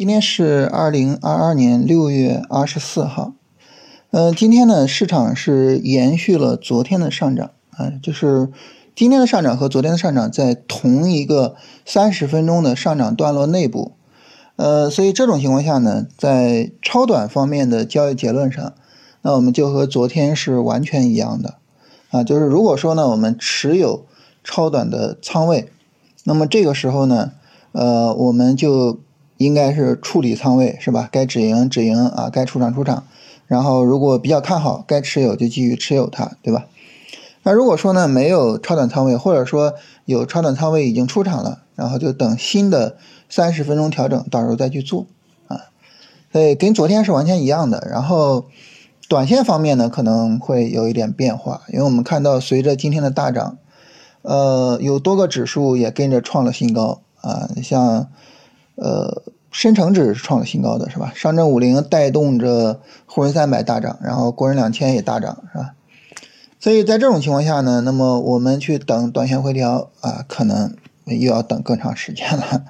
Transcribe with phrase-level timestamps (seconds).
[0.00, 3.34] 今天是二零二二年六月二十四号，
[4.12, 8.48] 呃，今天呢，市场是延续了昨天的上涨啊，就是
[8.96, 11.54] 今天的上涨和昨天的上涨在同一个
[11.84, 13.92] 三十分钟的上涨段落内部，
[14.56, 18.72] 呃，所以这种情况下呢，在超短方面的交易结论上，
[19.20, 21.56] 那我们就和昨天是完全一样的
[22.10, 24.06] 啊，就是如果说呢，我们持有
[24.42, 25.68] 超短的仓位，
[26.24, 27.32] 那么这个时候呢，
[27.72, 28.98] 呃，我们就。
[29.40, 31.08] 应该是处理仓位是吧？
[31.10, 33.04] 该止盈止盈啊，该出场出场。
[33.46, 36.66] 然后如果比较看好，该持有就继续持有它，对吧？
[37.42, 39.72] 那如果说呢没有超短仓位，或者说
[40.04, 42.98] 有超短仓位已经出场了，然后就等新的
[43.30, 45.06] 三十分钟调整，到时候再去做
[45.48, 45.70] 啊。
[46.30, 47.88] 所以跟昨天是完全一样的。
[47.90, 48.44] 然后
[49.08, 53.56] 短线方面呢可能会有一点变化，因为我们看到随着今天的大涨，
[54.20, 58.08] 呃，有多个指数也跟着创了新高啊，像。
[58.80, 61.12] 呃，深成指是创了新高的，是吧？
[61.14, 65.74] 上证五零带动着沪深三百大涨，然后国深两千也大涨，是吧？
[66.58, 72.64] 所以在这种情况下呢，那么我们去等短线回调啊，可能又要等更长时间了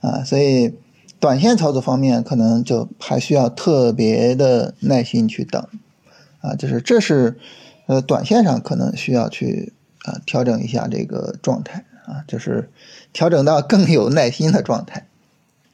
[0.00, 0.22] 啊。
[0.22, 0.76] 所以
[1.20, 5.66] 短线操作方面，可能就还需要特别的耐心去等
[6.40, 6.54] 啊。
[6.54, 7.38] 就是这是
[7.86, 9.72] 呃，短线上可能需要去
[10.04, 12.70] 啊调整一下这个状态啊，就是
[13.12, 15.07] 调整到更有耐心的状态。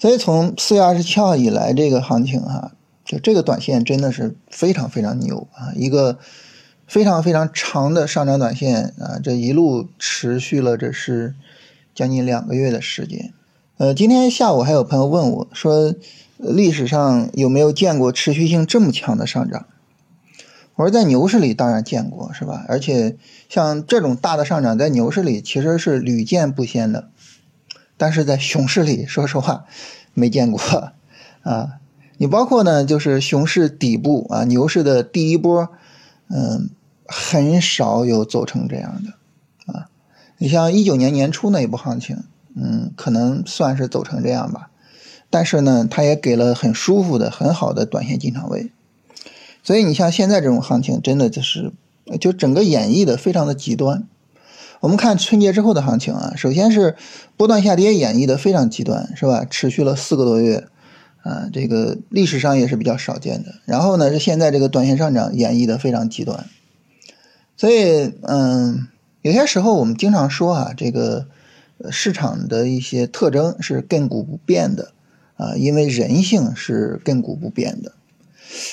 [0.05, 2.72] 所以从四月二十七号以来，这个行情哈，
[3.06, 5.72] 就这个短线真的是非常非常牛啊！
[5.74, 6.19] 一个
[6.86, 11.34] 非常非常长的上涨短线啊，这一路持续了这是
[11.94, 13.33] 将近两个月的时间。
[13.78, 15.94] 呃，今天下午还有朋友问我说，
[16.36, 19.64] 历史上有没有见过持续性这么强的上涨？
[20.74, 22.66] 我说在牛市里当然见过，是吧？
[22.68, 23.16] 而且
[23.48, 27.08] 像这种大的上涨，在牛市里其实是屡见不鲜的。
[27.96, 29.67] 但是在熊市里，说实话，
[30.14, 30.61] 没见过
[31.42, 31.80] 啊。
[32.17, 35.69] 你包括呢，就是熊市底部啊，牛市的第一波，
[36.29, 36.70] 嗯，
[37.07, 39.89] 很少有走成这样的啊。
[40.39, 42.23] 你像一九年年初那一波行情，
[42.55, 44.70] 嗯，可能算是走成这样吧。
[45.29, 48.70] 但是呢，它也给了很舒服的、很好的短线进场位。
[49.64, 51.73] 所以你像现在这种行情，真的就是，
[52.20, 54.07] 就整个演绎的非常的极端。
[54.80, 56.96] 我们看春节之后的行情啊，首先是
[57.36, 59.46] 波段下跌演绎的非常极端，是吧？
[59.48, 60.67] 持续了四个多月，
[61.23, 63.55] 啊，这个历史上也是比较少见的。
[63.64, 66.45] 然后呢，是现在这个短线上涨演绎的非常极端。
[67.57, 68.89] 所以，嗯，
[69.23, 71.29] 有些时候我们经常说啊，这个
[71.90, 74.92] 市场的一些特征是亘古不变的
[75.36, 77.92] 啊，因为人性是亘古不变的。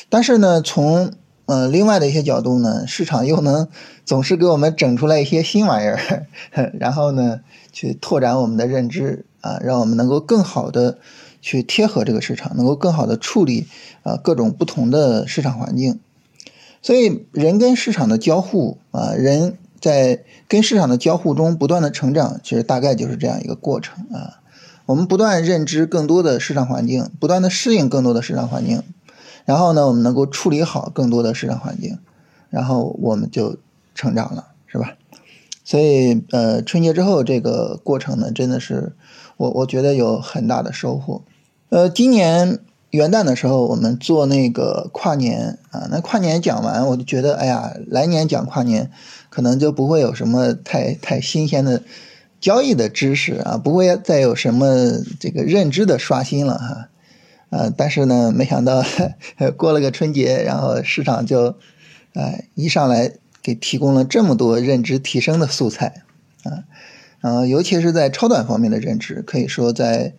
[0.09, 1.11] 但是呢，从
[1.51, 3.67] 呃，另外的一些角度呢，市场又能
[4.05, 6.25] 总是给我们整出来一些新玩意儿，
[6.79, 7.41] 然后呢，
[7.73, 10.97] 去拓展我们的认知啊，让我们能够更好的
[11.41, 13.67] 去贴合这个市场，能够更好的处理
[14.03, 15.99] 啊各种不同的市场环境。
[16.81, 24.39] 所以，人跟市场的交互啊，人在跟市场的交互中不断的成长，其实大概就是这样一个过程啊。
[24.85, 28.81] 我们不断认知更多的市场环境，不断的适应更多的市场环境。
[29.45, 31.97] 然后呢，我们能够处理好更多的市场环境，
[32.49, 33.57] 然后我们就
[33.95, 34.93] 成长了，是吧？
[35.63, 38.93] 所以，呃，春节之后这个过程呢，真的是
[39.37, 41.21] 我我觉得有很大的收获。
[41.69, 42.59] 呃，今年
[42.89, 48.91] 元旦的时候，我们做那个跨年啊，那跨年讲完，我就觉得，哎呀，来年讲跨年
[49.29, 51.83] 可能就不会有什么太太新鲜的
[52.41, 54.67] 交易的知识啊，不会再有什么
[55.19, 56.87] 这个认知的刷新了哈。
[57.51, 58.81] 呃，但是呢，没想到
[59.57, 61.57] 过了个春节，然后市场就，
[62.13, 63.11] 呃，一上来
[63.43, 66.03] 给提供了这么多认知提升的素材，
[66.45, 66.63] 啊，
[67.19, 70.13] 然后尤其是在超短方面的认知，可以说在，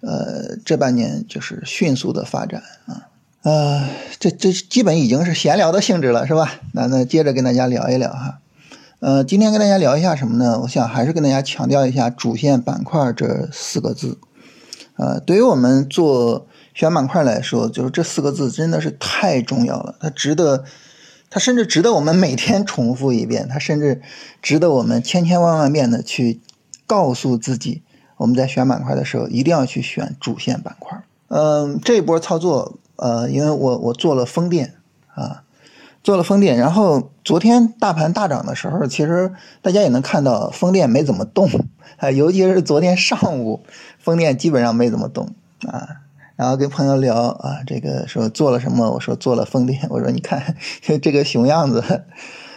[0.00, 3.06] 呃，这半年就是迅速的发展啊，
[3.44, 3.88] 呃，
[4.18, 6.60] 这这基本已经是闲聊的性质了，是吧？
[6.72, 8.40] 那那接着跟大家聊一聊哈，
[8.98, 10.58] 呃，今天跟大家聊一下什么呢？
[10.62, 14.18] 我想还是跟大家强调一下主线板块这四个字，
[14.96, 16.48] 呃，对于我们做。
[16.74, 20.64] 选板块来说，就是这四个字真的是太重要了，它值得，
[21.30, 24.00] 它甚至值得我们每天重复一遍，它甚至
[24.40, 26.40] 值得我们千千万万遍的去
[26.86, 27.82] 告诉自己，
[28.16, 31.02] 我们在选板块的时候一定要去选主线板块。
[31.28, 34.74] 嗯，这一波操作，呃，因为我我做了风电
[35.14, 35.42] 啊，
[36.02, 41.48] 做了风电，然后昨天大盘大涨的时候，其实大家也能看到风电没怎么动
[41.96, 43.64] 啊， 尤其是昨天上午，
[43.98, 45.34] 风电基本上没怎么动
[45.66, 46.00] 啊。
[46.36, 48.90] 然后跟朋友聊啊，这个说做了什么？
[48.92, 49.86] 我说做了风电。
[49.90, 50.56] 我说你看
[51.02, 52.04] 这个熊样子。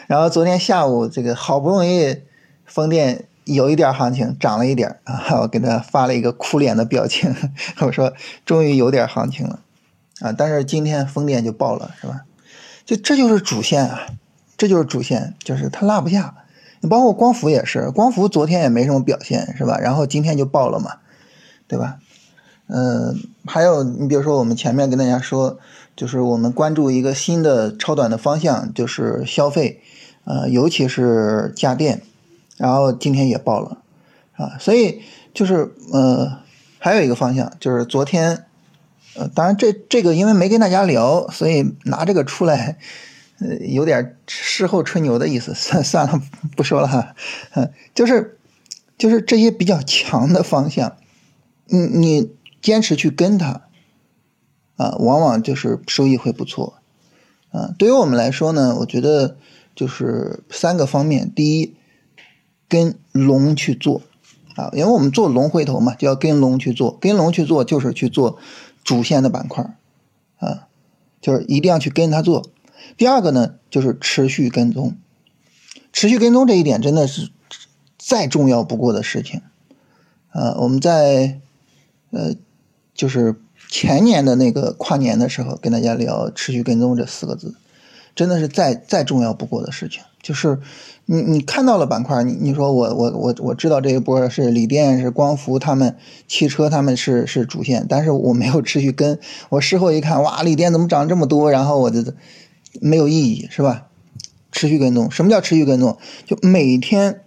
[0.07, 2.21] 然后昨天下午这个好不容易
[2.65, 7.35] 风电有一点行情，涨了一点啊， 我给他发了一个哭脸的表情，
[7.81, 8.13] 我说
[8.45, 9.59] 终于有点行情了
[10.21, 12.21] 啊，但是今天风电就爆了，是吧？
[12.85, 14.07] 就这就是主线啊，
[14.57, 16.35] 这就是主线，就是它落不下。
[16.81, 19.79] 你包括光伏也是，光伏昨天也没什么表现，是吧？
[19.79, 20.97] 然后今天就爆了嘛，
[21.67, 21.97] 对吧？
[22.67, 25.59] 嗯，还有你比如说我们前面跟大家说，
[25.95, 29.81] 就是我们关注一个新的超短的方向，就是消费，
[30.23, 32.01] 呃，尤其是家电。
[32.57, 33.79] 然后今天也爆了，
[34.37, 35.01] 啊，所以
[35.33, 36.39] 就是呃，
[36.79, 38.45] 还有一个方向就是昨天，
[39.17, 42.77] 呃，当然这这个因为没跟大家聊，所以拿这个出来，
[43.41, 46.21] 呃，有点事后吹牛的意思，算 算了，
[46.55, 47.13] 不说了哈，
[47.55, 48.37] 嗯，就是
[48.97, 50.95] 就是这些比较强的方向，
[51.65, 52.31] 你你
[52.65, 53.61] 坚持去跟它，
[54.77, 56.79] 啊，往往就是收益会不错，
[57.51, 59.37] 啊，对于我们来说呢，我觉得
[59.75, 61.75] 就是三个方面，第一。
[62.67, 64.01] 跟龙去做
[64.55, 66.97] 啊，因为我们做龙回头嘛，就要跟龙去做。
[66.99, 68.39] 跟龙去做就是去做
[68.83, 69.77] 主线的板块
[70.39, 70.67] 啊，
[71.21, 72.49] 就是一定要去跟它做。
[72.97, 74.97] 第二个呢，就是持续跟踪，
[75.93, 77.29] 持续跟踪这一点真的是
[77.99, 79.43] 再重要不过的事情
[80.31, 80.55] 啊。
[80.57, 81.39] 我们在
[82.09, 82.33] 呃，
[82.95, 83.35] 就是
[83.69, 87.53] 前年的那个跨年的时候，跟大家聊持续跟踪这四个字，
[88.15, 90.57] 真的是再再重要不过的事情，就是。
[91.07, 95.95] 你你看到了板块，你你说我我我我知道这一波是锂电是光伏，他们
[96.27, 99.19] 汽车他们是是主线，但是我没有持续跟，
[99.49, 101.51] 我事后一看，哇，锂电怎么涨这么多？
[101.51, 102.03] 然后我就
[102.81, 103.85] 没有意义，是吧？
[104.51, 105.95] 持续跟踪，什么叫持续跟踪？
[106.25, 107.21] 就每天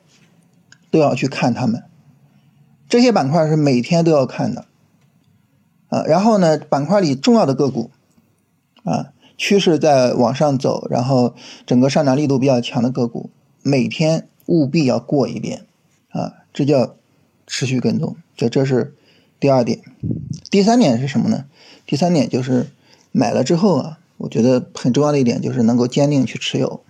[0.91, 1.85] 都要去看他们，
[2.89, 4.65] 这些板块是每天都要看的，
[5.89, 7.91] 啊，然后呢，板块里重要的个股，
[8.85, 11.35] 啊，趋势在往上走，然后
[11.67, 13.31] 整个上涨力度比较强的个股。
[13.63, 15.67] 每天务必要过一遍，
[16.11, 16.95] 啊，这叫
[17.47, 18.95] 持续跟踪，这这是
[19.41, 19.81] 第二点。
[20.51, 21.45] 第三点是什么呢？
[21.85, 22.69] 第三点就是
[23.13, 26.83] 买了之后啊，我觉得很重要的一点就是能够坚定去持有。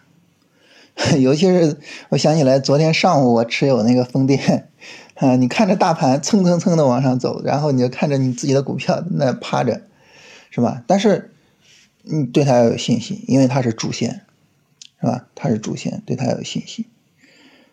[1.21, 1.77] 尤其是
[2.09, 4.69] 我想起来昨天上午我持有那个风电，
[5.19, 9.83] 啊，你看着大盘蹭蹭蹭的往上走，然后你就看着你自己的股票那趴着，
[10.51, 10.83] 是吧？
[10.87, 11.33] 但是
[12.03, 14.23] 你对它要有信心，因为它是主线。
[15.01, 15.27] 是吧？
[15.37, 16.85] 它是主线，对它要有信心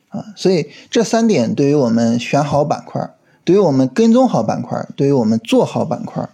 [0.09, 0.25] 啊。
[0.35, 3.01] 所以这三点对于我们选好板块，
[3.43, 6.29] 对于我们跟踪好板块，对于我们做好板块，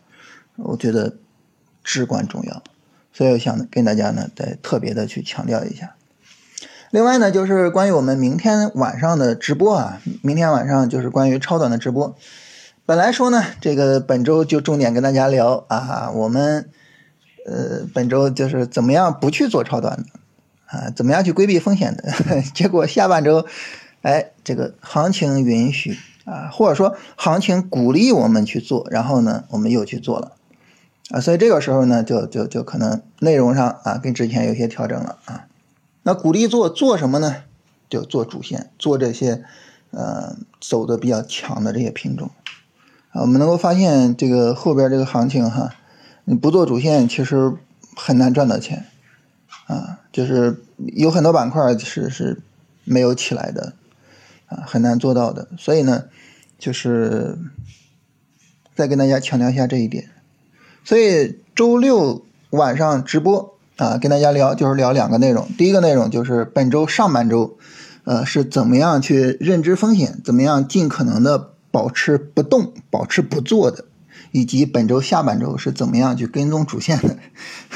[0.57, 1.15] 我觉得
[1.81, 2.61] 至关重要。
[3.13, 5.95] 所以我想跟大家呢再特别的去强调一下。
[6.91, 12.15] 另外呢，就是关于我们明天晚上的直播啊，明天晚上就是关于超短的直播。
[12.85, 16.69] 本来说呢，这个本周就重点跟大家聊啊，我们
[17.45, 20.03] 呃本周就是怎么样不去做超短的。
[20.65, 22.11] 啊，怎么样去规避风险的？
[22.53, 23.45] 结果下半周，
[24.01, 30.33] 哎，这个行情允许啊，或者说行情鼓励我们去做，然后呢，我们又去做了
[31.09, 35.45] 啊，所以这个时候呢，就就就可能内容上啊，跟之前有些调整了啊。
[36.03, 37.43] 那鼓励做做什么呢？
[37.89, 39.43] 就做主线，做这些
[39.91, 42.31] 呃走的比较强的这些品种
[43.11, 43.21] 啊。
[43.21, 45.75] 我们能够发现，这个后边这个行情哈，
[46.23, 47.53] 你不做主线，其实
[47.95, 48.85] 很难赚到钱。
[49.67, 52.41] 啊，就是有很多板块是是
[52.83, 53.73] 没有起来的，
[54.47, 55.47] 啊，很难做到的。
[55.57, 56.05] 所以呢，
[56.59, 57.37] 就是
[58.75, 60.09] 再跟大家强调一下这一点。
[60.83, 65.47] 所以周六晚上直播啊，跟大家聊就是聊两个内容。
[65.57, 67.57] 第一个内容就是本周上半周，
[68.03, 73.85] 呃，是怎么样去认知风险，怎么样尽可能的保持不动，保持不做的。
[74.33, 77.17] 以及本周下半周是怎么样去跟踪主线的，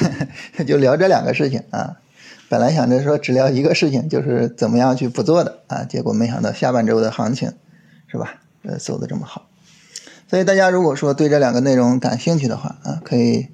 [0.64, 1.98] 就聊这两个事情啊。
[2.50, 7.52] 本来想着说只聊一个事情，就是怎么样去不做的啊，结果没想到下半周的行情
[8.06, 8.36] 是吧？
[8.62, 9.48] 呃，走的这么好。
[10.30, 13.48] 所以大家如果说对这两个内容感兴趣的话啊，可以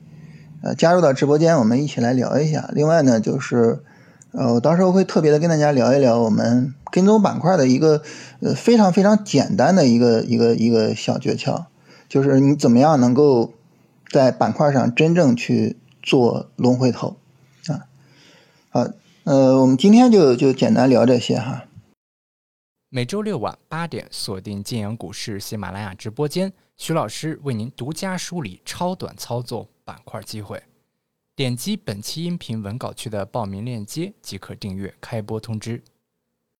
[0.61, 2.69] 呃加入到直播间，我们一起来聊一下。
[2.73, 3.83] 另外呢，就是
[4.31, 8.01] 呃，我到时候会特别的跟大家聊一聊我们跟踪板块的一个
[8.39, 11.65] 呃非常非常简单的一个一个一个小诀窍。
[12.07, 13.53] 就是你怎么样能够
[14.09, 17.15] 在板块上真正去做龙回头
[17.67, 17.87] 啊？
[18.69, 18.87] 好，
[19.23, 21.65] 呃，我们今天就就简单聊这些哈。
[22.89, 26.51] 每周六晚八点，锁定晋阳股市喜马拉雅直播间，
[26.81, 30.59] 徐老师为您独家梳理超短操作板块机会。
[31.35, 35.79] 点击本期音频文稿区的报名链接即可订阅开播通知。